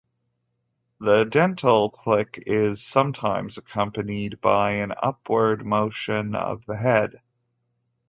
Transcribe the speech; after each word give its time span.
The 0.99 1.25
dental 1.25 1.91
click 1.91 2.41
is 2.47 2.81
sometimes 2.81 3.59
accompanied 3.59 4.41
by 4.41 4.71
an 4.71 4.95
upward 4.99 5.63
motion 5.63 6.33
of 6.33 6.65
the 6.65 6.75
head. 6.75 7.21